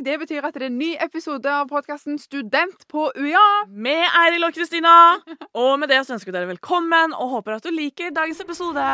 [0.00, 0.04] fredag.
[0.04, 3.66] Det betyr at det er en ny episode av podkasten Student på UiA.
[3.68, 5.20] Med Eiril og Kristina.
[5.54, 8.84] Og med det så ønsker vi dere velkommen og håper at du liker dagens episode.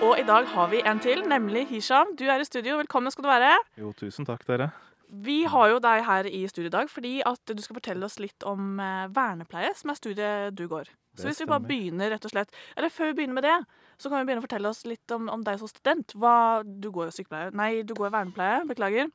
[0.00, 2.14] Og i dag har vi en til, nemlig Hisham.
[2.16, 2.76] Du er i studio.
[2.76, 3.56] Velkommen skal du være.
[3.76, 4.70] Jo, tusen takk, dere.
[5.08, 8.18] Vi har jo deg her i studio i dag fordi at du skal fortelle oss
[8.20, 10.92] litt om eh, vernepleie, som er studiet du går.
[11.18, 13.58] Så hvis vi bare begynner, rett og slett Eller før vi begynner med det,
[13.98, 16.14] så kan vi begynne å fortelle oss litt om, om deg som student.
[16.14, 18.62] Hva, du går jo sykepleie Nei, du går vernepleie.
[18.68, 19.10] Beklager.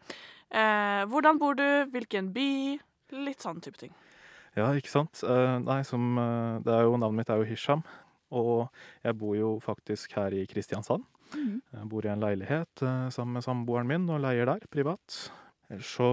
[0.54, 1.68] Eh, hvordan bor du?
[1.94, 2.50] Hvilken by?
[3.24, 3.94] Litt sånn type ting.
[4.58, 5.24] Ja, ikke sant?
[5.26, 7.86] Eh, nei, som eh, Det er jo Navnet mitt er jo Hisham.
[8.34, 8.68] Og
[9.06, 11.06] jeg bor jo faktisk her i Kristiansand.
[11.34, 11.62] Mm.
[11.74, 15.18] Jeg bor i en leilighet eh, sammen med samboeren min og leier der, privat.
[15.72, 16.10] Ellers så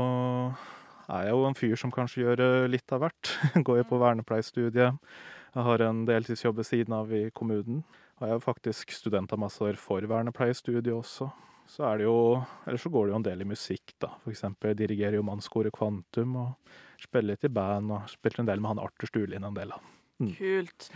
[1.10, 3.34] er jeg jo en fyr som kanskje gjør eh, litt av hvert.
[3.66, 5.12] Går jo på vernepleiestudiet.
[5.50, 7.82] Jeg har en deltidsjobb ved siden av i kommunen.
[8.20, 11.30] Og jeg er faktisk studentambassadør for vernepleiestudiet også.
[11.70, 12.18] Så er det jo
[12.66, 14.12] Ellers så går det jo en del i musikk, da.
[14.22, 18.50] For eksempel jeg dirigerer jo Mannskoret Kvantum og spiller litt i band og spilte en
[18.50, 19.80] del med han Arthur Sturlin en del, da.
[20.36, 20.90] Kult.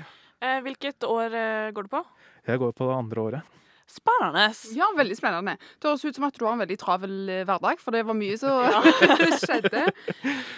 [0.44, 2.02] Eh, hvilket år eh, går du på?
[2.46, 3.61] Jeg går på det andre året.
[3.90, 4.46] Spennende.
[4.72, 5.56] Ja, veldig spennende.
[5.78, 8.16] Det høres ut som at du har en veldig travel eh, hverdag, for det var
[8.16, 8.64] mye som
[9.44, 9.86] skjedde.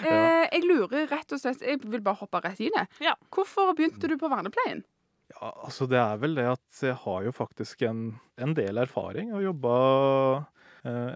[0.06, 2.84] Eh, jeg lurer rett og slett Jeg vil bare hoppe rett i det.
[3.02, 3.14] Ja.
[3.32, 4.84] Hvorfor begynte du på vernepleien?
[5.32, 8.02] Ja, altså det er vel det at jeg har jo faktisk en,
[8.38, 9.32] en del erfaring.
[9.34, 9.72] og jobba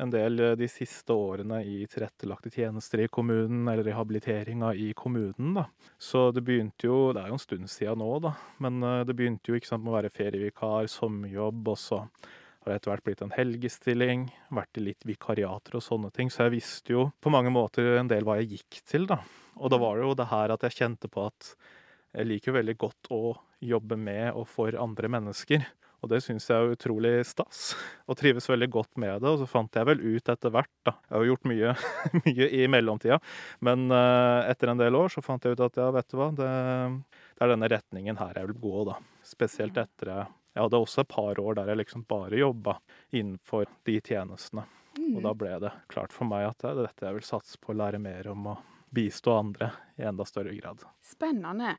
[0.02, 5.54] en del eh, de siste årene i tilrettelagte tjenester i kommunen, eller rehabiliteringa i kommunen,
[5.56, 5.66] da.
[5.98, 8.34] Så det begynte jo Det er jo en stund siden nå, da.
[8.58, 12.72] Men eh, det begynte jo ikke sant, med å være ferievikar, sommerjobb, og så har
[12.72, 14.26] det etter hvert blitt en helgestilling.
[14.52, 16.32] Vært i litt vikariater og sånne ting.
[16.32, 19.22] Så jeg visste jo på mange måter en del hva jeg gikk til, da.
[19.60, 21.54] Og da var det jo det her at jeg kjente på at
[22.10, 23.22] jeg liker jo veldig godt å
[23.62, 25.64] jobbe med og for andre mennesker.
[26.00, 27.74] Og det syns jeg er utrolig stas,
[28.08, 29.28] og trives veldig godt med det.
[29.28, 31.74] Og så fant jeg vel ut etter hvert, da Jeg har gjort mye,
[32.24, 33.20] mye i mellomtida,
[33.66, 36.30] men eh, etter en del år så fant jeg ut at ja, vet du hva,
[36.36, 36.50] det,
[37.36, 38.98] det er denne retningen her jeg vil gå, da.
[39.26, 42.80] Spesielt etter jeg hadde også et par år der jeg liksom bare jobba
[43.14, 44.66] innenfor de tjenestene.
[44.98, 47.72] Og da ble det klart for meg at det er dette jeg vil satse på,
[47.72, 48.56] å lære mer om å
[48.90, 50.82] bistå andre i enda større grad.
[51.06, 51.76] Spennende.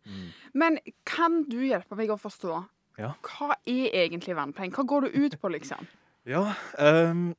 [0.56, 2.62] Men kan du hjelpe meg å forstå?
[3.01, 3.12] Ja.
[3.25, 4.73] Hva er egentlig vernepleien?
[4.75, 5.88] Hva går det ut på, liksom?
[6.29, 7.31] Ja, um,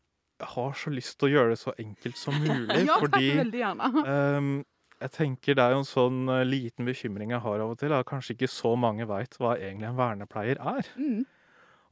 [0.42, 3.60] jeg har så lyst til å gjøre det så enkelt som mulig, Ja, fordi veldig
[3.60, 3.90] gjerne.
[4.10, 4.48] ehm,
[5.02, 7.94] jeg tenker det er jo en sånn eh, liten bekymring jeg har av og til,
[7.94, 10.90] at kanskje ikke så mange veit hva egentlig en vernepleier er.
[10.98, 11.22] Mm.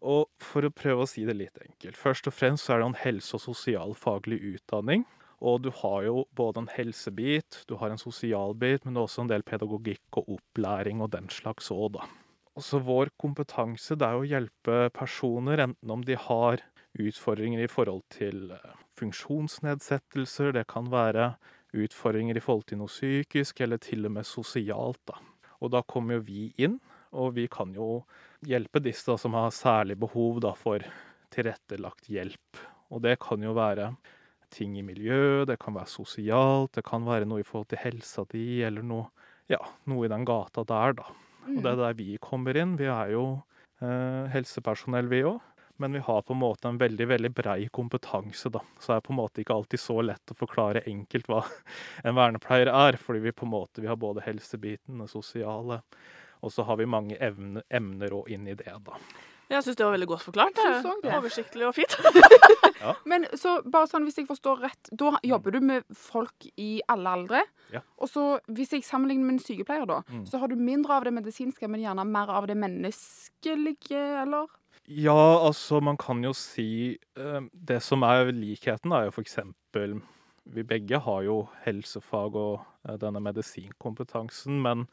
[0.01, 1.99] Og for å prøve å si det litt enkelt.
[1.99, 5.03] Først og fremst så er det en helse- og sosialfaglig utdanning.
[5.41, 9.43] Og du har jo både en helsebit, du har en sosialbit, men også en del
[9.47, 12.07] pedagogikk og opplæring og den slags òg, da.
[12.61, 16.61] Og vår kompetanse det er å hjelpe personer, enten om de har
[17.01, 21.33] utfordringer i forhold til eh, funksjonsnedsettelser, det kan være
[21.73, 25.17] utfordringer i forhold til noe psykisk, eller til og med sosialt, da.
[25.61, 26.77] Og da kommer jo vi inn,
[27.17, 28.03] og vi kan jo
[28.47, 30.85] hjelpe disse da, som har særlig behov da, for
[31.33, 32.61] tilrettelagt hjelp.
[32.91, 33.95] Og det kan jo være
[34.53, 38.27] ting i miljøet, det kan være sosialt, det kan være noe i forhold til helsa
[38.35, 39.09] di, eller noe,
[39.49, 41.11] ja, noe i den gata der, da.
[41.47, 42.77] Og det er der vi kommer inn.
[42.81, 43.25] Vi er jo
[43.83, 45.41] eh, helsepersonell, vi òg.
[45.81, 48.61] Men vi har på en måte en veldig veldig brei kompetanse, da.
[48.77, 51.41] Så det er på en måte ikke alltid så lett å forklare enkelt hva
[52.05, 53.01] en vernepleier er.
[53.01, 55.81] Fordi vi på en måte vi har både helsebiten, det sosiale,
[56.45, 59.01] og så har vi mange evne, emner òg inn i det, da.
[59.51, 60.61] Jeg syns det var veldig godt forklart.
[60.61, 61.17] Synes det.
[61.17, 61.97] Oversiktlig og fint.
[63.11, 67.13] Men så bare sånn, hvis jeg forstår rett, da jobber du med folk i alle
[67.19, 67.43] aldre.
[67.75, 67.83] Ja.
[68.01, 70.25] Og så hvis jeg sammenligner med en sykepleier, da, Mm.
[70.27, 74.49] så har du mindre av det medisinske, men gjerne mer av det menneskelige, eller?
[74.91, 75.15] Ja,
[75.47, 80.01] altså man kan jo si eh, Det som er likheten, er jo for eksempel
[80.51, 82.55] Vi begge har jo helsefag og
[82.89, 84.87] eh, denne medisinkompetansen, men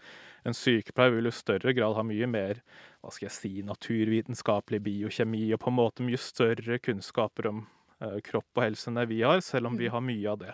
[0.45, 2.61] en sykepleier vil jo i større grad ha mye mer
[3.01, 7.63] hva skal jeg si, naturvitenskapelig biokjemi og på en måte mye større kunnskaper om
[8.01, 10.53] eh, kropp og helse enn det vi har, selv om vi har mye av det.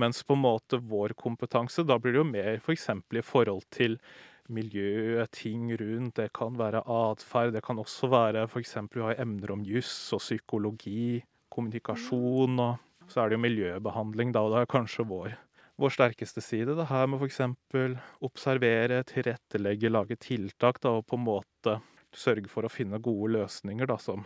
[0.00, 2.88] Mens på en måte vår kompetanse, da blir det jo mer f.eks.
[3.06, 3.98] For i forhold til
[4.52, 6.16] miljøet, ting rundt.
[6.18, 7.54] Det kan være atferd.
[7.54, 8.76] Det kan også være f.eks.
[8.92, 11.22] vi har emner om juss og psykologi,
[11.54, 15.34] kommunikasjon, og så er det jo miljøbehandling, da, og det er kanskje vår,
[15.80, 16.74] vår sterkeste side.
[16.78, 17.40] Det her med f.eks.
[18.24, 21.78] observere, tilrettelegge, lage tiltak, da, og på en måte
[22.14, 24.24] sørge for å finne gode løsninger, da, som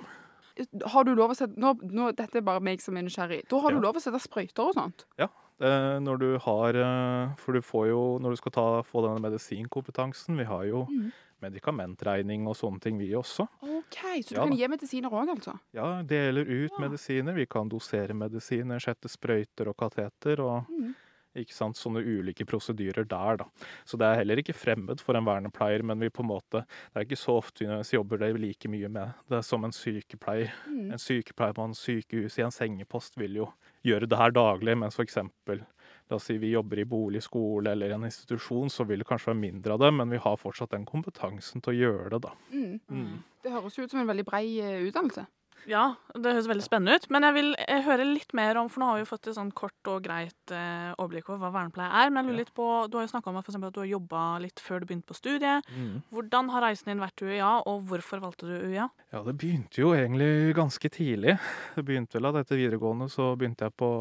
[0.90, 3.44] Har du lov å sette nå, nå, Dette er bare meg som er nysgjerrig.
[3.48, 3.78] Da har Ja.
[3.78, 5.04] du lov å sette sprøyter og sånt?
[5.18, 9.18] Eh, når du har eh, For du får jo Når du skal ta, få denne
[9.24, 11.12] medisinkompetansen Vi har jo Mhm.
[11.42, 13.46] Medikamentregning og sånne ting, vi også.
[13.62, 13.98] OK.
[14.22, 14.56] Så du Ja kan da.
[14.56, 15.58] gi medisiner òg, altså?
[15.74, 16.88] Ja, deler ut Ja.
[16.88, 17.34] medisiner.
[17.34, 20.94] Vi kan dosere medisiner, sette sprøyter og kateter og Mm.
[21.36, 23.44] ikke sant, sånne ulike prosedyrer der, da.
[23.86, 26.64] Så det er heller ikke fremmed for en vernepleier, men vi på en måte
[26.94, 30.50] Det er ikke så ofte vi jobber det like mye med det som en sykepleier.
[30.66, 30.92] Mm.
[30.92, 33.52] En sykepleier på en sykehus i en sengepost vil jo
[33.84, 35.64] gjøre det her daglig, mens eksempel
[36.08, 39.32] La oss si vi jobber i bolig, skole eller en institusjon, så vil det kanskje
[39.32, 42.32] være mindre av det, men vi har fortsatt den kompetansen til å gjøre det, da.
[42.52, 42.78] Mm.
[42.88, 43.18] Mm.
[43.44, 45.26] Det høres jo ut som en veldig brei eh, utdannelse.
[45.68, 47.06] Ja, det høres veldig spennende ut.
[47.12, 49.36] Men jeg vil eh, høre litt mer om, for nå har vi jo fått et
[49.36, 52.12] sånn kort og greit eh, overblikk over hva vernepleie er.
[52.12, 53.90] Men jeg lurer litt på, du har jo snakka om at, for at du har
[53.90, 55.68] jobba litt før du begynte på studiet.
[55.74, 55.98] Mm.
[56.14, 58.88] Hvordan har reisen din vært til UiA, og hvorfor valgte du UiA?
[59.12, 61.36] Ja, det begynte jo egentlig ganske tidlig.
[61.76, 63.92] Det begynte vel at etter videregående så begynte jeg på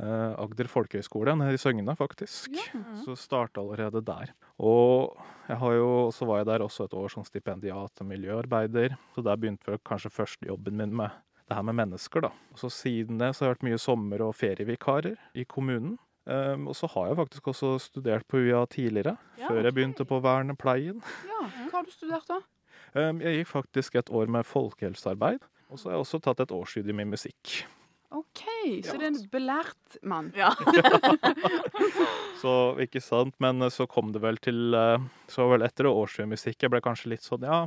[0.00, 2.50] Agder folkehøgskole nede i Søgne, faktisk.
[2.56, 2.80] Ja.
[3.04, 4.32] Så starta allerede der.
[4.58, 5.16] Og
[5.48, 9.22] jeg har jo, så var jeg der også et år som stipendiat og miljøarbeider, så
[9.22, 11.10] der begynte kanskje førstejobben min med
[11.48, 12.30] det her med mennesker, da.
[12.54, 15.98] Og så siden det så har jeg vært mye sommer- og ferievikarer i kommunen.
[16.24, 20.04] Um, og så har jeg faktisk også studert på UiA tidligere, Ja, før jeg begynte
[20.06, 21.02] på vernepleien.
[21.26, 22.38] Ja, Hva har du studert da?
[22.94, 26.54] Um, jeg gikk faktisk et år med folkehelsearbeid, og så har jeg også tatt et
[26.54, 27.64] årsstudium i musikk.
[28.12, 28.42] OK,
[28.84, 30.30] så det er en belært mann.
[30.36, 30.52] Ja.
[32.42, 36.32] Så, ikke sant, men eh, så kom det vel til eh, Så vel etter årsstudium
[36.32, 37.60] i musikk, jeg ble kanskje litt sånn, ja,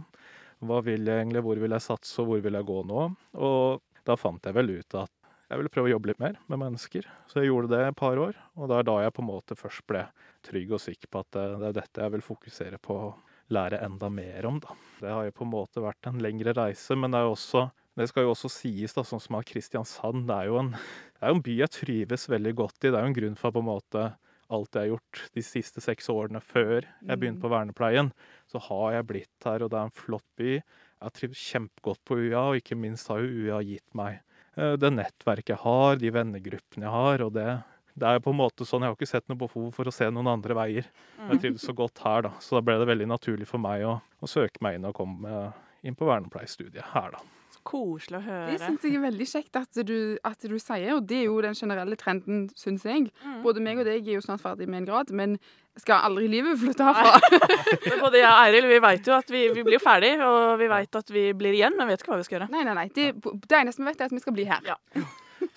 [0.65, 3.05] hva vil jeg egentlig, hvor vil jeg satse, og hvor vil jeg gå nå?
[3.39, 5.11] Og da fant jeg vel ut at
[5.45, 7.07] jeg ville prøve å jobbe litt mer med mennesker.
[7.29, 9.57] Så jeg gjorde det et par år, og det er da jeg på en måte
[9.59, 10.03] først ble
[10.45, 13.13] trygg og sikker på at eh, det er dette jeg vil fokusere på å
[13.55, 14.75] lære enda mer om, da.
[14.99, 17.67] Det har jo på en måte vært en lengre reise, men det er jo også
[17.95, 21.23] det skal jo også sies, da, sånn som at Kristiansand det er, jo en, det
[21.23, 22.89] er jo en by jeg trives veldig godt i.
[22.89, 24.05] Det er jo en grunn for på en måte
[24.53, 28.11] alt jeg har gjort de siste seks årene før jeg begynte på vernepleien,
[28.51, 30.51] så har jeg blitt her, og det er en flott by.
[30.59, 34.19] Jeg har trivdes kjempegodt på UiA, og ikke minst har jo UiA gitt meg
[34.57, 37.47] eh, det nettverket jeg har, de vennegruppene jeg har, og det,
[37.95, 40.09] det er på en måte sånn, Jeg har ikke sett noe behov for å se
[40.11, 40.91] noen andre veier.
[41.31, 43.97] Jeg trivdes så godt her, da, så da ble det veldig naturlig for meg å,
[43.97, 45.47] å søke meg inn og komme
[45.85, 47.34] inn på vernepleiestudiet her, da.
[47.65, 48.57] Koselig å Det høre.
[48.61, 51.57] syns jeg er veldig kjekt at du, at du sier, og det er jo den
[51.57, 53.07] generelle trenden, syns jeg.
[53.25, 53.39] Mm.
[53.45, 55.37] Både meg og deg er jo snart ferdig med en grad, men
[55.81, 57.17] skal aldri i livet flytte herfra.
[57.89, 60.69] Men Både jeg og Eiril vi vet jo at vi, vi blir ferdig, og vi
[60.71, 62.47] vet at vi blir igjen, men vet ikke hva vi skal gjøre.
[62.53, 62.85] Nei, nei, nei.
[62.95, 63.09] Det,
[63.43, 64.61] det eneste vi vet, er at vi skal bli her.
[64.69, 64.77] Ja.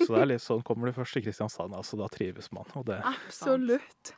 [0.01, 2.67] Så det er litt sånn, kommer du først til Kristiansand, altså, da trives man.
[2.75, 4.15] Og det, Absolutt.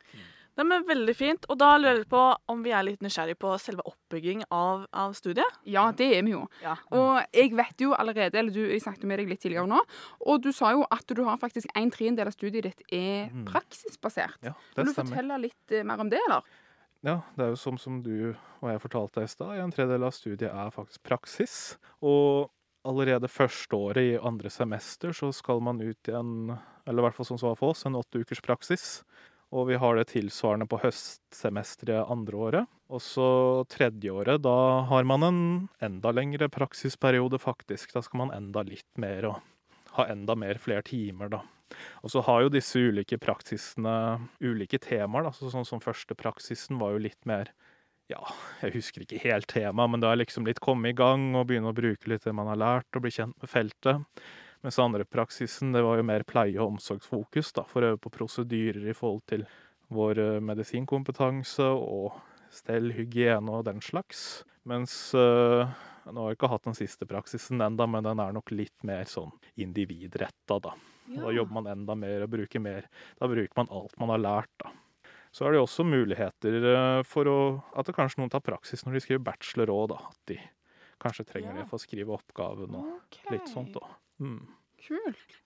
[0.59, 1.45] Nei, men Veldig fint.
[1.49, 2.21] Og da lurer jeg på
[2.51, 5.59] om vi er litt nysgjerrig på selve oppbygging av, av studiet.
[5.71, 6.41] Ja, det er vi jo.
[6.61, 6.73] Ja.
[6.91, 9.79] Og jeg vet jo allerede, eller du, jeg snakket med deg litt tidligere nå,
[10.27, 13.45] og du sa jo at du har faktisk en tredjedel av studiet ditt er Mm.
[13.47, 14.37] praksisbasert.
[14.43, 15.09] ja, det Vil du stemmer.
[15.15, 16.43] fortelle litt eh, mer om det, eller?
[17.03, 20.03] Ja, det er jo som, som du og jeg fortalte deg i stad, en tredjedel
[20.03, 21.77] av studiet er faktisk praksis.
[22.03, 22.51] Og
[22.85, 26.51] allerede første året i andre semester så skal man ut i en,
[26.85, 29.03] eller i hvert fall som det var for oss, en åtte ukers praksis.
[29.51, 32.69] Og vi har det tilsvarende på høstsemesteret andre året.
[32.91, 33.27] Og så
[33.71, 35.41] tredje året, da har man en
[35.83, 37.91] enda lengre praksisperiode, faktisk.
[37.95, 39.41] Da skal man enda litt mer og
[39.97, 41.41] ha enda mer flere timer, da.
[42.03, 43.95] Og så har jo disse ulike praksisene
[44.43, 45.27] ulike temaer.
[45.27, 47.51] da, så Sånn som første praksisen var jo litt mer
[48.11, 48.19] Ja,
[48.59, 51.71] jeg husker ikke helt temaet, men det er liksom litt komme i gang og begynne
[51.71, 54.23] å bruke litt det man har lært, og bli kjent med feltet.
[54.61, 58.11] Mens andre praksisen det var jo mer pleie- og omsorgsfokus, da, for å øve på
[58.13, 59.45] prosedyrer i forhold til
[59.91, 62.19] vår eh, medisinkompetanse og
[62.53, 64.43] stell, hygiene og den slags.
[64.69, 65.65] Mens øh,
[66.11, 69.07] nå har jeg ikke hatt den siste praksisen enda, men den er nok litt mer
[69.09, 70.75] sånn individretta, da.
[71.11, 71.25] Ja.
[71.25, 72.85] Da jobber man enda mer og bruker mer.
[73.19, 74.69] Da bruker man alt man har lært, da.
[75.31, 77.37] Så er det også muligheter eh, for å,
[77.79, 79.99] at det kanskje noen tar praksis når de skriver bachelor òg, da.
[80.11, 80.37] At de
[81.01, 81.61] kanskje trenger Ja.
[81.63, 83.95] det for å skrive oppgaven og litt sånt, da.
[84.21, 84.41] Mm.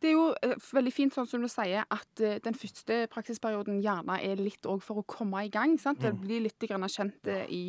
[0.02, 3.82] Det er jo eh, veldig fint, sånn som du sier, at eh, den første praksisperioden
[3.84, 5.76] gjerne er litt òg for å komme i gang.
[5.82, 6.04] sant?
[6.04, 6.22] Mm.
[6.22, 7.66] blir litt grann kjent eh, i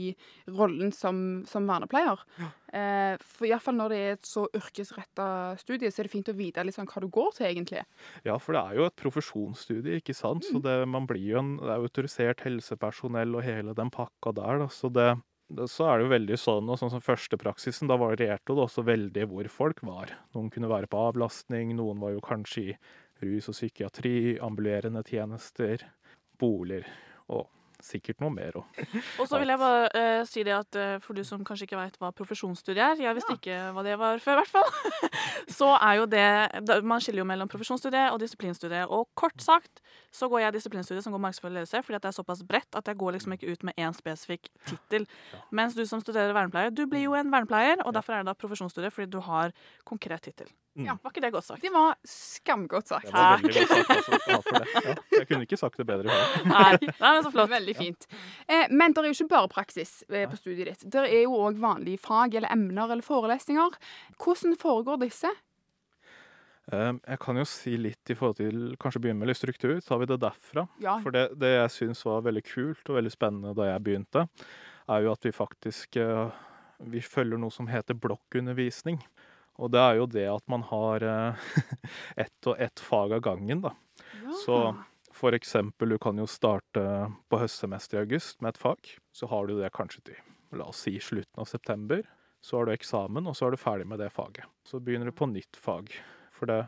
[0.57, 2.23] rollen som, som vernepleier.
[2.77, 5.29] Eh, for Iallfall når det er et så yrkesretta
[5.61, 7.85] studie, så er det fint å vite sånn hva du går til, egentlig.
[8.27, 10.47] Ja, for det er jo et profesjonsstudie, ikke sant.
[10.47, 14.71] Så det, man blir jo en, er autorisert helsepersonell og hele den pakka der, da.
[14.73, 15.11] Så det,
[15.47, 19.27] så er det jo veldig sånn, og sånn som førstepraksisen, da varierte det også veldig
[19.31, 20.15] hvor folk var.
[20.35, 22.79] Noen kunne være på avlastning, noen var jo kanskje i
[23.23, 25.87] rus og psykiatri, ambulerende tjenester,
[26.41, 26.89] boliger
[27.33, 27.47] og
[27.85, 28.81] sikkert noe mer òg.
[29.21, 31.79] Og så vil jeg bare uh, si det at uh, for du som kanskje ikke
[31.81, 35.11] veit hva profesjonsstudie er, jeg visste ikke hva det var før, i hvert fall,
[35.59, 36.27] så er jo det
[36.69, 38.83] da- Man skiller jo mellom profesjonsstudie og disiplinstudie.
[38.89, 39.83] Og kort sagt
[40.15, 42.79] så går jeg disiplinstudie som går markedsføring og ledelse, fordi at det er såpass bredt
[42.79, 45.07] at jeg går liksom ikke ut med én spesifikk tittel.
[45.53, 48.39] Mens du som studerer vernepleier, du blir jo en vernepleier, og derfor er det da
[48.39, 49.53] profesjonsstudie fordi du har
[49.85, 50.49] konkret tittel.
[50.77, 50.85] Mm.
[50.91, 51.63] Ja, var ikke det godt sagt?
[51.65, 53.07] Det var skamgodt sagt.
[53.07, 54.27] Det var veldig godt sagt.
[54.37, 54.61] Altså.
[54.85, 56.13] Ja, jeg kunne ikke sagt det bedre.
[56.45, 57.51] Nei, det men så flott.
[57.57, 58.07] Veldig fint.
[58.45, 60.85] Eh, men det er jo ikke bare praksis eh, på studiet ditt.
[60.93, 63.79] Det er jo òg vanlige fag eller emner eller forelesninger.
[64.21, 65.33] Hvordan foregår disse?
[66.73, 69.79] Um, Jeg kan jo si litt i forhold til Kanskje begynne med litt struktur.
[69.87, 70.67] Tar vi det derfra?
[70.83, 74.27] Ja, For det, det jeg syns var veldig kult og veldig spennende da jeg begynte,
[74.91, 76.43] er jo at vi faktisk eh,
[76.85, 78.99] vi følger noe som heter blokkundervisning.
[79.59, 81.47] Og det er jo det at man har eh,
[82.27, 83.75] ett og ett fag av gangen, da.
[84.45, 84.57] Så
[85.17, 86.83] for eksempel, du kan jo starte
[87.33, 88.91] på høstsemesteret i august med et fag.
[89.17, 90.19] Så har du det kanskje til,
[90.53, 92.03] la oss si, slutten av september.
[92.45, 94.45] Så har du eksamen, og så er du ferdig med det faget.
[94.69, 95.89] Så begynner du på nytt fag.
[96.37, 96.67] For det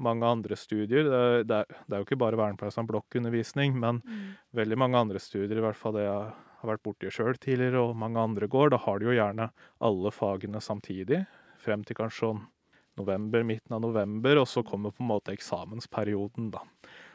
[0.00, 4.00] mange andre studier Det, det, er, det er jo ikke bare vernepleie som blokkundervisning, men
[4.00, 4.30] Mm.
[4.56, 6.32] veldig mange andre studier, i hvert fall det jeg
[6.62, 10.10] har vært borti sjøl tidligere, og mange andre går, da har de jo gjerne alle
[10.10, 11.26] fagene samtidig.
[11.60, 12.40] Frem til kanskje sånn
[13.00, 16.62] november, midten av november, og så kommer på en måte eksamensperioden, da.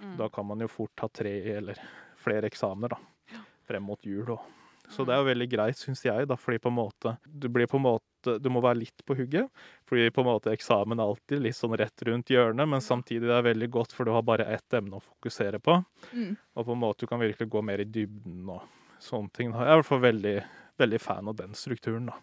[0.01, 0.17] Mm.
[0.17, 1.79] Da kan man jo fort ta tre eller
[2.21, 3.41] flere eksamener, da.
[3.65, 4.39] Frem mot jul og
[4.87, 5.05] Så Mm.
[5.07, 7.77] det er jo veldig greit, syns jeg, da, fordi på en måte Du blir på
[7.77, 9.49] en måte Du må være litt på hugget,
[9.83, 13.33] fordi på en måte eksamen er alltid litt sånn rett rundt hjørnet, men samtidig det
[13.33, 15.83] er veldig godt, for du har bare ett emne å fokusere på.
[16.13, 16.37] Mm.
[16.55, 18.61] Og på en måte du kan virkelig gå mer i dybden og
[18.99, 19.51] sånne ting.
[19.51, 20.43] Jeg er i hvert fall veldig,
[20.77, 22.13] veldig fan av den strukturen, da.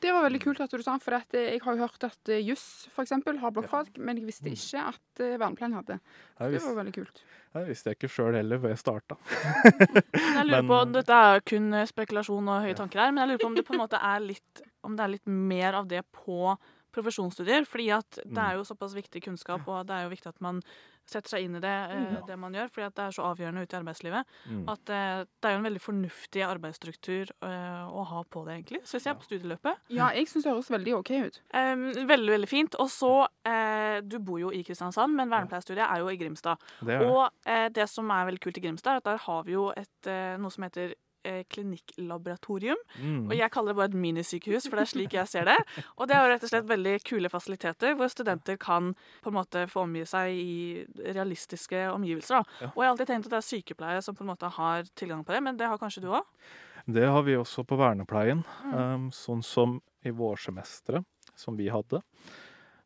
[0.00, 2.30] Det var veldig kult at du sa, for at eh, jeg har jo hørt at
[2.32, 5.98] eh, juss for eksempel har blokkfag, men jeg visste ikke at eh, vernepleien hadde.
[6.40, 7.20] Jeg Det var veldig kult.
[7.58, 9.18] jeg visste jeg ikke sjøl heller hvor jeg starta.
[9.66, 13.44] Jeg lurer Men- på, Dette er kun spekulasjon og høye tanker her, men jeg lurer
[13.44, 16.00] på om det på en måte er litt, om det er litt mer av det
[16.16, 16.56] på
[16.92, 17.64] profesjonsstudier.
[17.66, 18.38] fordi at det Mm.
[18.50, 20.62] er jo såpass viktig kunnskap, og det er jo viktig at man
[21.06, 23.62] setter seg inn i det, eh, det man gjør, fordi at det er så avgjørende
[23.64, 24.24] ute i arbeidslivet.
[24.46, 24.68] Mm.
[24.68, 28.82] At eh, det er jo en veldig fornuftig arbeidsstruktur eh, å ha på det, egentlig,
[28.86, 29.76] syns jeg, på studieløpet.
[29.90, 31.40] Ja, jeg syns det høres veldig OK ut.
[31.52, 32.74] Veldig, veldig fint.
[32.78, 36.58] Og så, eh, du bor jo i Kristiansand, men vernepleierstudiet er jo i Grimstad.
[36.80, 37.06] Det er.
[37.10, 39.70] Og eh, det som er veldig kult i Grimstad, er at der har vi jo
[39.76, 40.94] et, eh, noe som heter
[41.26, 42.80] eh, klinikklaboratorium.
[43.00, 43.26] Mm.
[43.28, 45.58] Og jeg kaller det bare et minisykehus, for det er slik jeg ser det.
[45.98, 49.36] Og det er jo rett og slett veldig kule fasiliteter, hvor studenter kan på en
[49.36, 50.56] måte få omgi seg i
[51.00, 52.44] realistiske omgivelser.
[52.60, 52.72] Ja.
[52.72, 55.24] Og jeg har alltid tenkt at det er sykepleiere som på en måte har tilgang
[55.26, 56.26] på det, men det har kanskje du òg?
[56.90, 58.44] Det har vi også på vernepleien.
[58.64, 58.76] Mm.
[58.76, 61.04] Um, sånn som i vårsemesteret,
[61.36, 62.00] som vi hadde.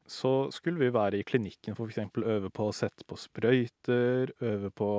[0.07, 2.19] Så skulle vi være i klinikken for f.eks.
[2.21, 4.91] øve på å sette på sprøyter, øve på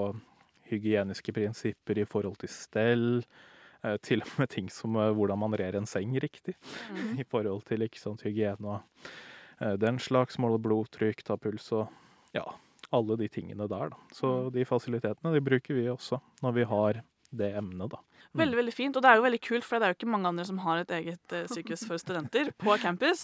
[0.69, 3.23] hygieniske prinsipper i forhold til stell.
[3.83, 6.55] eh, Til og med ting som eh, hvordan man rer en seng riktig
[6.91, 7.19] Mm.
[7.21, 8.81] i forhold til ikke sant, hygiene og
[9.61, 10.37] eh, den slags.
[10.37, 11.87] Måle blodtrykk, ta puls og
[12.33, 12.43] ja,
[12.91, 13.89] alle de tingene der.
[13.89, 13.95] Da.
[14.13, 14.51] Så Mm.
[14.53, 17.01] de fasilitetene de bruker vi også når vi har
[17.37, 17.97] det emnet, da.
[18.35, 18.39] Mm.
[18.41, 20.27] Veldig veldig fint, og det er jo veldig kult, for det er jo ikke mange
[20.27, 23.21] andre som har et eget eh, sykehus for studenter på campus.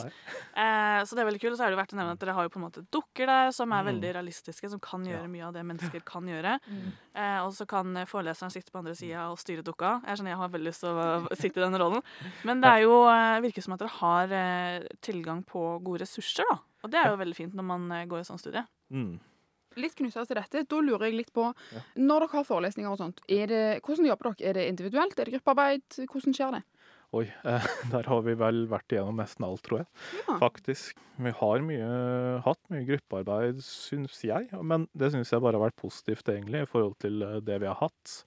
[0.56, 2.36] Eh, så det er veldig kult, og så er det verdt å nevne at dere
[2.38, 3.90] har jo på en måte dukker der som er Mm.
[3.92, 5.28] veldig realistiske, som kan gjøre Ja.
[5.28, 6.60] mye av det mennesker kan gjøre.
[7.16, 10.02] Eh, og så kan eh, foreleseren sitte på andre sida og styre dukka.
[10.08, 12.02] Jeg skjønner jeg har veldig lyst til å sitte i den rollen.
[12.46, 16.46] Men det er jo, eh, virker som at dere har eh, tilgang på gode ressurser,
[16.50, 16.60] da.
[16.84, 18.64] Og det er jo veldig fint når man går i sånn studie.
[18.92, 19.20] Mm.
[19.80, 21.86] Litt knytta til dette, da lurer jeg litt på Ja.
[21.96, 24.50] Når dere har forelesninger og sånt, er det, hvordan jobber dere?
[24.50, 25.20] Er det individuelt?
[25.20, 26.02] Er det gruppearbeid?
[26.12, 26.64] Hvordan skjer det?
[27.12, 29.88] Oi, eh, der har vi vel vært igjennom nesten alt, tror jeg.
[30.22, 30.38] Ja.
[30.40, 31.00] Faktisk.
[31.22, 31.88] Vi har mye,
[32.46, 34.48] hatt mye gruppearbeid, syns jeg.
[34.64, 37.68] Men det syns jeg bare har vært positivt, egentlig, i forhold til eh, det vi
[37.68, 38.22] har hatt.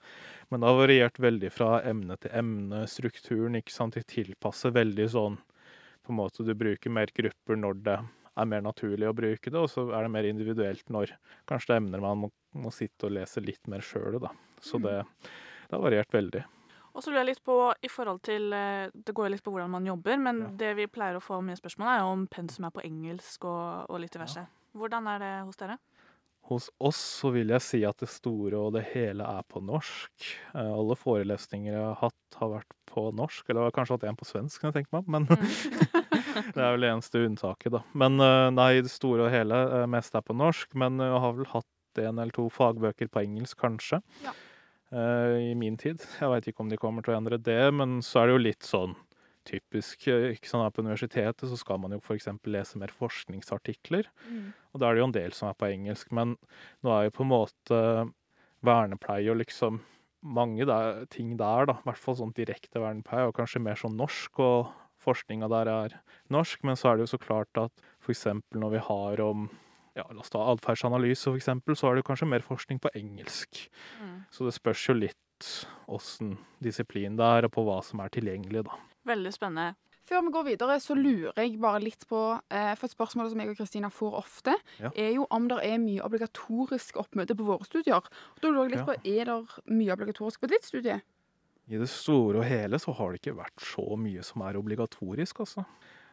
[0.52, 2.84] Men det har variert veldig fra emne til emne.
[2.90, 5.40] Strukturen ikke sant, de tilpasser veldig sånn
[6.04, 7.96] På en måte du bruker mer grupper når det
[8.36, 11.12] er mer naturlig å bruke det, og så er det mer individuelt når
[11.46, 14.32] kanskje det er emner man må, må sitte og lese litt mer sjøl, da.
[14.64, 14.96] Så det,
[15.68, 16.42] det har variert veldig.
[16.94, 19.50] Og så lurer jeg litt på, i forhold til, eh, Det går jo litt på
[19.50, 20.50] hvordan man jobber, men Ja.
[20.62, 23.98] det vi pleier å få mye spørsmål er om pensum er på engelsk og, og
[24.00, 24.46] litt diverse.
[24.74, 25.78] Hvordan er det hos dere?
[26.50, 30.26] Hos oss så vil jeg si at det store og det hele er på norsk.
[30.52, 33.46] Eh, alle forelesninger jeg har hatt, har vært på norsk.
[33.48, 35.08] Eller jeg har kanskje hatt en på svensk, kan jeg tenke meg.
[35.08, 35.28] Men
[36.54, 37.80] det er vel det eneste unntaket, da.
[37.96, 40.76] Men eh, nei, det store og hele eh, mest er på norsk.
[40.84, 44.02] Men jeg har vel hatt en eller to fagbøker på engelsk, kanskje.
[44.26, 44.36] Ja.
[44.94, 46.04] I min tid.
[46.20, 48.42] Jeg veit ikke om de kommer til å endre det, men så er det jo
[48.44, 48.92] litt sånn
[49.46, 50.06] typisk.
[50.08, 52.28] eh, Ikke sånn her På universitetet så skal man jo f.eks.
[52.44, 54.08] lese mer forskningsartikler.
[54.72, 56.36] Og da er det jo en del som er på engelsk, men
[56.82, 57.80] nå er jo på en måte
[58.64, 59.82] vernepleie og liksom
[60.24, 61.76] mange der, ting der, da.
[61.78, 64.72] I hvert fall sånn direkte vernepleie, og kanskje mer sånn norsk, og
[65.04, 65.98] forskninga der er
[66.32, 66.64] norsk.
[66.64, 68.26] Men så er det jo så klart at f.eks.
[68.56, 69.50] når vi har om
[69.94, 73.68] ja, la oss ta atferdsanalyse, eksempel, så er det kanskje mer forskning på engelsk.
[74.02, 74.16] Mm.
[74.34, 75.20] Så det spørs jo litt
[75.88, 78.78] åssen disiplin det er, og på hva som er tilgjengelig, da.
[79.06, 79.74] Veldig spennende.
[80.04, 82.18] Før vi går videre, så lurer jeg bare litt på
[82.52, 84.90] eh, For et spørsmål som jeg og Kristina får ofte, Ja.
[84.94, 88.04] er jo om det er mye obligatorisk oppmøte på våre studier.
[88.42, 88.92] Da lurer jeg litt Ja.
[88.92, 91.00] på, Er det mye obligatorisk på ditt studie?
[91.70, 95.40] I det store og hele så har det ikke vært så mye som er obligatorisk,
[95.40, 95.64] altså.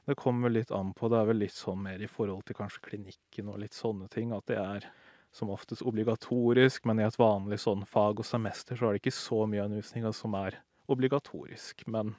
[0.08, 1.10] Det kommer litt an på.
[1.12, 4.32] Det er vel litt sånn mer i forhold til kanskje klinikken og litt sånne ting,
[4.32, 4.88] at det er
[5.32, 9.16] som oftest obligatorisk, men i et vanlig sånn fag og semester så er det ikke
[9.16, 10.58] så mye undervisning som er
[10.92, 11.86] obligatorisk.
[11.88, 12.16] Men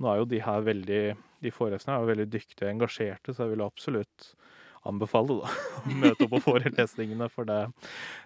[0.00, 1.02] nå er jo de her veldig
[1.42, 4.32] De foreleserne er jo veldig dyktige og engasjerte, så jeg vil absolutt
[4.88, 5.50] anbefale da,
[5.86, 7.58] å møte opp på forelesningene, for det,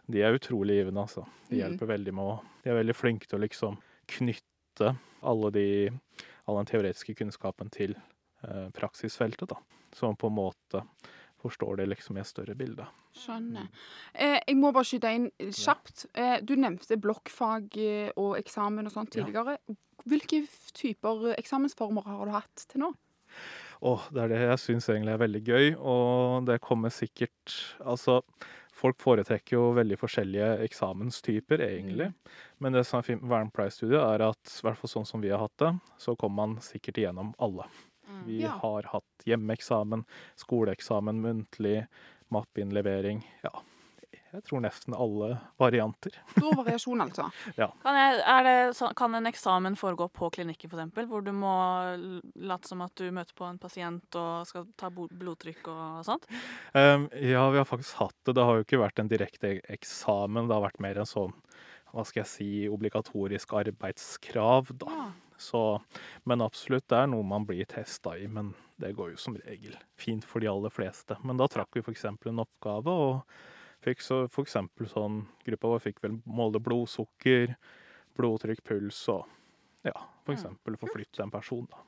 [0.09, 1.27] de er utrolig givende, altså.
[1.51, 1.61] De Mm.
[1.61, 3.77] hjelper veldig med å De er veldig flinke til å liksom
[4.15, 5.67] knytte alle de
[6.49, 7.93] all den teoretiske kunnskapen til
[8.47, 9.59] eh, praksisfeltet, da.
[9.93, 10.85] Som på en måte
[11.43, 12.87] forstår det liksom i et større bilde.
[13.19, 13.69] Skjønner.
[14.15, 16.07] Eh, jeg må bare skyte inn kjapt.
[16.15, 19.25] Eh, du nevnte blokkfag eh, og eksamen og sånt Ja.
[19.25, 19.59] tidligere.
[20.09, 20.43] Hvilke
[20.75, 22.93] typer eksamensformer har du hatt til nå?
[23.83, 28.21] Åh, det er det jeg syns egentlig er veldig gøy, og det kommer sikkert Altså,
[28.73, 32.13] folk foretrekker jo veldig forskjellige eksamenstyper, egentlig.
[32.61, 35.31] Men det som er fint med vernepleierstudiet, er at i hvert fall sånn som vi
[35.35, 37.67] har hatt det, så kommer man sikkert igjennom alle.
[38.27, 38.57] Vi Ja.
[38.63, 40.05] har hatt hjemmeeksamen,
[40.37, 41.87] skoleeksamen, muntlig,
[42.33, 43.23] mappeinnlevering.
[43.45, 43.51] Ja,
[44.33, 46.15] jeg tror nesten alle varianter.
[46.39, 47.27] Stor variasjon, altså.
[47.57, 51.53] Kan, jeg, er det, kan en eksamen foregå på klinikken, f.eks., hvor du må
[52.41, 56.25] late som at du møter på en pasient og skal ta blodtrykk og sånt?
[56.73, 58.35] Um, ja, vi har faktisk hatt det.
[58.39, 60.49] Det har jo ikke vært en direkte eksamen.
[60.49, 61.35] Det har vært mer en sånn,
[61.93, 64.89] hva skal jeg si, obligatorisk arbeidskrav, da.
[64.97, 65.11] Ja.
[65.43, 65.63] Så,
[66.29, 68.29] men absolutt, det er noe man blir testa i.
[68.31, 71.19] Men det går jo som regel fint for de aller fleste.
[71.27, 72.07] Men da trakk vi f.eks.
[72.09, 74.59] en oppgave, og fikk så f.eks.
[74.95, 77.57] sånn Gruppa vår fikk vel måle blodsukker,
[78.19, 79.27] blodtrykk, puls og
[79.87, 79.97] ja,
[80.27, 80.47] f.eks.
[80.79, 81.87] forflytte en person, da.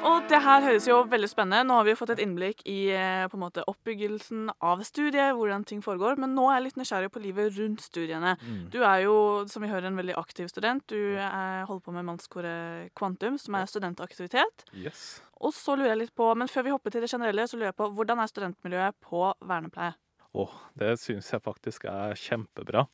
[0.00, 1.66] Og det her høres jo veldig spennende.
[1.68, 5.34] Nå har vi jo fått et innblikk i eh, på en måte oppbyggelsen av studiet,
[5.36, 6.16] hvordan ting foregår.
[6.20, 8.32] Men nå er jeg litt nysgjerrig på livet rundt studiene.
[8.72, 9.14] Du er jo,
[9.52, 10.86] som vi hører, en veldig aktiv student.
[10.88, 14.64] Du er, holder på med Mannskoret Kvantum, som er studentaktivitet.
[14.72, 15.20] Yes.
[15.40, 17.74] Og så lurer jeg litt på, men før vi hopper til det generelle, så lurer
[17.74, 19.98] jeg på hvordan er studentmiljøet på vernepleie?
[20.40, 22.86] Åh, det syns jeg faktisk er kjempebra.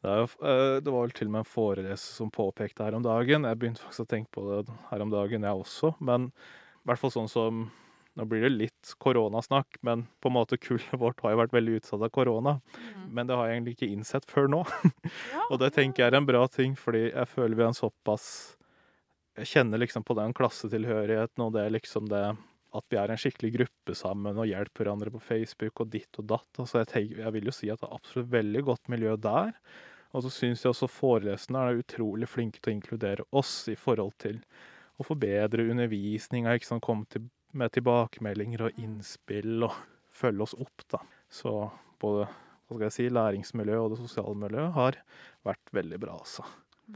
[0.00, 3.04] Det, jo, eh, det var vel til og med en foreleser som påpekte her om
[3.04, 3.44] dagen.
[3.44, 5.92] Jeg begynte faktisk å tenke på det her om dagen, jeg også.
[6.00, 7.68] Men i hvert fall sånn som
[8.18, 11.76] Nå blir det litt koronasnakk, men på en måte kullet vårt har jo vært veldig
[11.78, 12.56] utsatt av korona.
[13.06, 14.64] Men det har jeg egentlig ikke innsett før nå.
[15.30, 15.44] Ja.
[15.52, 18.26] Og det tenker jeg er en bra ting, fordi jeg føler vi er en såpass
[19.38, 22.24] Jeg kjenner liksom på den klassetilhørigheten og det er liksom det
[22.76, 26.26] at vi er en skikkelig gruppe sammen og hjelper hverandre på Facebook og ditt og
[26.34, 26.50] datt.
[26.58, 29.54] Altså jeg, tenker, jeg vil jo si at det er absolutt veldig godt miljø der.
[30.10, 34.16] Og så syns jeg også foreleserne er utrolig flinke til å inkludere oss i forhold
[34.22, 34.40] til
[35.00, 39.76] å forbedre undervisninga, sant, komme til, med tilbakemeldinger og innspill og
[40.14, 41.00] følge oss opp, da.
[41.30, 41.54] Så
[42.02, 44.98] både hva skal jeg si, læringsmiljøet og det sosiale miljøet har
[45.46, 46.44] vært veldig bra, altså.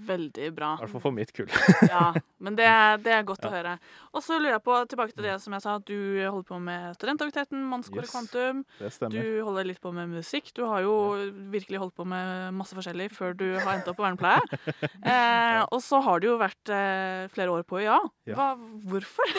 [0.05, 0.73] Veldig bra.
[0.79, 1.49] I hvert fall for mitt kull.
[1.95, 2.11] Ja,
[2.43, 2.67] men det,
[3.05, 3.77] det er godt å høre.
[4.13, 6.59] Og så lurer jeg på, tilbake til det som jeg sa, at du holder på
[6.63, 8.13] med studentaktiviteten, Mannskoret Yes.
[8.15, 8.65] Kvantum.
[8.81, 10.51] Det Du holder litt på med musikk.
[10.57, 10.95] Du har jo
[11.53, 14.43] virkelig holdt på med masse forskjellig før du har endt opp på vernepleie.
[15.05, 17.99] Eh, og så har du jo vært eh, flere år på IA.
[18.29, 18.37] Ja.
[18.39, 18.47] Hva,
[18.89, 19.35] hvorfor?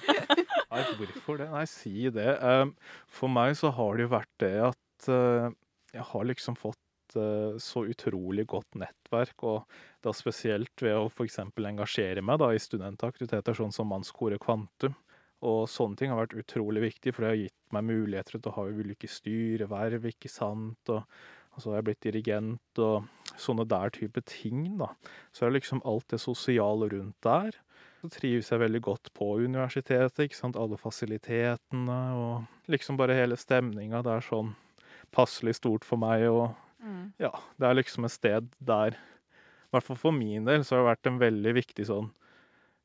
[0.72, 1.48] Nei, hvorfor det?
[1.52, 2.28] Nei, si det.
[2.44, 2.74] Um,
[3.12, 5.48] For meg så har det jo vært det at uh,
[5.94, 6.78] jeg har liksom fått
[7.16, 11.40] uh, så utrolig godt nettverk, og da spesielt ved å f.eks.
[11.40, 14.96] engasjere meg da i studentaktiviteter sånn som Mannskoret Kvantum.
[15.46, 18.56] Og sånne ting har vært utrolig viktig, for det har gitt meg muligheter til å
[18.56, 20.90] ha ulike styreverv, ikke sant.
[20.90, 21.04] Og,
[21.54, 23.06] og så har jeg blitt dirigent og
[23.38, 24.90] sånne der type ting, da.
[25.30, 27.54] Så er liksom alt det sosiale rundt der.
[28.02, 30.58] Så trives jeg veldig godt på universitetet, ikke sant.
[30.58, 34.02] Alle fasilitetene og liksom bare hele stemninga.
[34.06, 34.56] Det er sånn
[35.14, 37.12] passelig stort for meg, og Mm.
[37.18, 40.84] ja, det er liksom et sted der I hvert fall for min del så har
[40.84, 42.12] det vært en veldig viktig sånn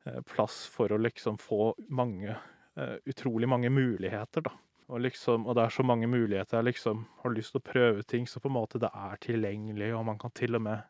[0.07, 4.55] eh, plass for å liksom få mange eh, Utrolig mange muligheter, da.
[4.91, 6.59] Og liksom, og det er så mange muligheter.
[6.59, 9.93] Jeg liksom har lyst til å prøve ting så på en måte det er tilgjengelig,
[9.95, 10.83] og man kan til og med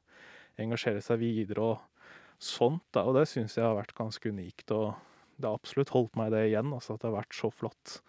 [0.59, 2.09] engasjere seg videre og
[2.41, 2.85] sånt.
[2.95, 3.05] Da.
[3.05, 4.95] Og det syns jeg har vært ganske unikt, og
[5.37, 6.73] det har absolutt holdt meg det igjen.
[6.73, 7.99] Altså at det har vært så flott.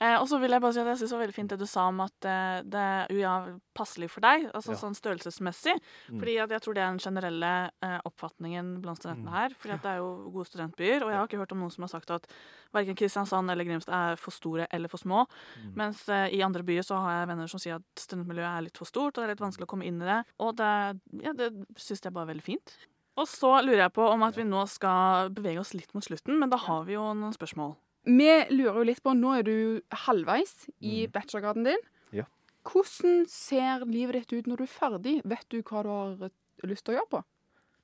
[0.00, 1.58] Eh, og så vil jeg bare si at jeg synes det var veldig fint det
[1.58, 4.78] du sa om at eh, det er upasselig for deg, altså Ja.
[4.78, 5.74] sånn størrelsesmessig.
[6.12, 6.20] Mm.
[6.20, 7.50] Fordi at jeg tror det er den generelle
[7.82, 9.34] eh, oppfatningen blant studentene Mm.
[9.34, 9.50] her.
[9.58, 11.82] Fordi at det er jo gode studentbyer, og jeg har ikke hørt om noen som
[11.82, 12.26] har sagt at
[12.72, 15.26] verken Kristiansand eller Grimstad er for store eller for små.
[15.64, 15.74] Mm.
[15.74, 18.78] Mens eh, i andre byer så har jeg venner som sier at studentmiljøet er litt
[18.78, 20.20] for stort, og det er litt vanskelig å komme inn i det.
[20.38, 22.76] Og det, ja, det syns jeg bare er veldig fint.
[23.18, 26.38] Og så lurer jeg på om at vi nå skal bevege oss litt mot slutten,
[26.38, 27.74] men da har vi jo noen spørsmål.
[28.08, 31.12] Vi lurer jo litt på Nå er du halvveis i Mm.
[31.12, 31.82] bachelorgraden din.
[32.16, 32.24] Ja.
[32.64, 35.16] Hvordan ser livet ditt ut når du er ferdig?
[35.28, 36.30] Vet du hva du har
[36.64, 37.22] lyst til å gjøre på?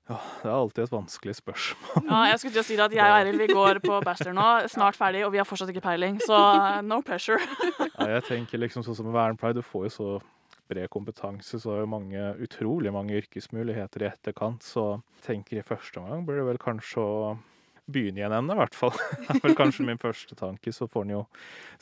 [0.08, 2.02] Ja, det er alltid et vanskelig spørsmål.
[2.10, 4.34] Ja, jeg skulle til å si det at jeg og Eiril vi går på bachelor
[4.36, 7.40] nå, snart ferdig, og vi har fortsatt ikke peiling, så eh, no pressure.
[7.98, 10.08] Ja, jeg tenker liksom sånn som med vernepleie, du får jo så
[10.68, 14.60] bred kompetanse, så er det mange, utrolig mange yrkesmuligheter i etterkant.
[14.66, 17.38] Så tenker i første omgang blir det vel kanskje å
[17.90, 18.94] begynne i en ende, i hvert fall.
[19.26, 21.24] Det er vel kanskje min første tanke, så får en jo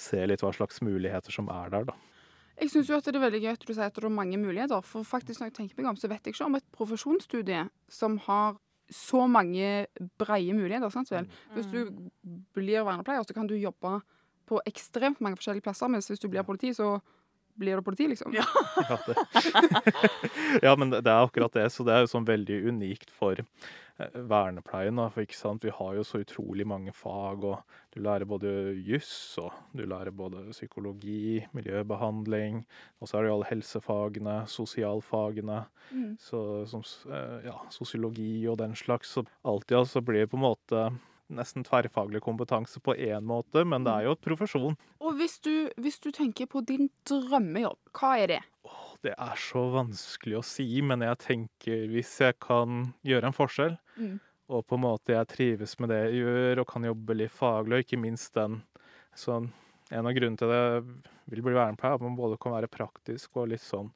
[0.01, 1.99] se litt hva slags muligheter som er der, da.
[2.61, 4.39] Jeg syns jo at det er veldig gøy at du sier at det er mange
[4.39, 4.85] muligheter.
[4.87, 8.19] For faktisk når jeg tenker meg om, så vet jeg ikke om et profesjonsstudie som
[8.27, 8.59] har
[8.93, 9.87] så mange
[10.21, 10.93] breie muligheter.
[10.93, 11.27] sant vel?
[11.57, 12.11] Hvis du
[12.55, 14.01] blir vernepleier, så kan du jobbe
[14.47, 15.89] på ekstremt mange forskjellige plasser.
[15.89, 16.99] Mens hvis du blir politi, så
[17.59, 18.33] blir det politi, liksom.
[18.35, 18.45] Ja.
[18.89, 19.17] Ja, det.
[20.63, 21.69] ja, men det er akkurat det.
[21.73, 24.97] Så det er jo sånn veldig unikt for eh, vernepleien.
[24.99, 25.65] Da, for ikke sant?
[25.67, 28.53] Vi har jo så utrolig mange fag, og du lærer både
[28.87, 29.13] juss,
[29.43, 32.63] og du lærer både psykologi, miljøbehandling,
[33.01, 35.63] og så er det jo alle helsefagene, sosialfagene,
[35.93, 36.15] Mm.
[36.17, 36.39] så,
[36.71, 36.81] som,
[37.13, 39.11] eh, ja, sosiologi og den slags.
[39.13, 40.85] Så alt i alt så blir det på en måte
[41.37, 44.77] nesten tverrfaglig kompetanse på én måte, men det er jo et profesjon.
[45.01, 48.41] Og hvis du, hvis du tenker på din drømmejobb, hva er det?
[48.69, 53.37] Åh, Det er så vanskelig å si, men jeg tenker hvis jeg kan gjøre en
[53.37, 54.21] forskjell, Mm.
[54.49, 57.73] og på en måte jeg trives med det jeg gjør, og kan jobbe litt faglig,
[57.73, 58.63] og ikke minst den
[59.17, 59.51] sånn,
[59.93, 63.37] En av grunnene til det vil bli vernepleier, er at man både kan være praktisk
[63.37, 63.91] og litt sånn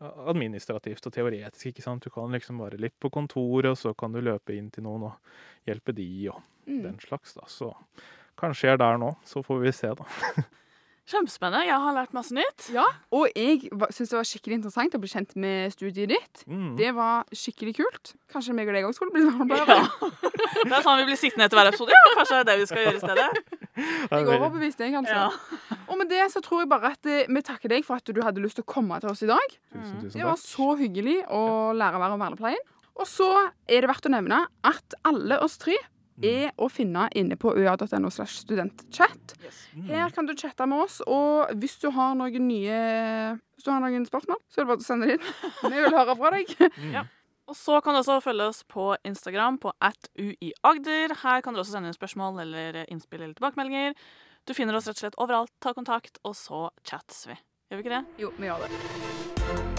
[0.00, 1.66] administrativt og teoretisk.
[1.66, 2.04] ikke sant?
[2.04, 5.02] Du kan liksom være litt på kontoret, og så kan du løpe inn til noen
[5.10, 5.12] og
[5.66, 6.82] hjelpe de, og Mm.
[6.82, 7.32] den slags.
[7.34, 7.42] da.
[7.46, 7.72] Så
[8.36, 10.04] kanskje jeg er der nå, så får vi se, da.
[11.06, 11.66] Kjempespennende.
[11.68, 12.64] Jeg har lært masse nytt.
[12.74, 12.82] Ja,
[13.14, 16.40] og jeg syns det var skikkelig interessant å bli kjent med studiet ditt.
[16.50, 16.72] Mm.
[16.80, 18.14] Det var skikkelig kult.
[18.32, 19.30] Kanskje meg og deg òg skulle bli Ja.
[19.30, 20.10] vernepleiere?
[20.66, 21.94] Det er sånn vi blir sittende etter hver episode.
[21.94, 23.28] Ja, kanskje det er det vi skal gjøre i stedet.
[23.76, 25.14] Det Jeg overbeviste deg, kanskje.
[25.20, 25.58] altså.
[25.70, 25.76] Ja.
[25.92, 28.22] Og med det så tror jeg bare at eh, vi takker deg for at du
[28.24, 29.52] hadde lyst til å komme til oss i dag.
[29.74, 30.46] Tusen, tusen Det var takk.
[30.48, 31.42] så hyggelig å
[31.76, 32.64] lære mer om vernepleien.
[32.96, 33.28] Og så
[33.68, 35.76] er det verdt å nevne at alle oss tre.
[36.24, 39.34] Er å finne inne på øa.no slash studentchat.
[39.74, 39.88] Mm.
[39.90, 42.78] Her kan du chatte med oss, og hvis du har noen nye
[43.56, 45.28] Hvis du har noen spørsmål, så er det bare å sende det inn.
[45.72, 46.52] Vi vil høre fra deg.
[46.76, 46.90] Mm.
[46.92, 47.06] Ja.
[47.46, 51.14] Og så kan du også følge oss på Instagram på at uiagder.
[51.22, 53.94] Her kan du også sende inn spørsmål eller innspill eller tilbakemeldinger.
[54.46, 55.54] Du finner oss rett og slett overalt.
[55.62, 57.38] Ta kontakt, og så chats vi.
[57.70, 58.04] Gjør vi ikke det?
[58.22, 59.75] Jo, vi gjør det.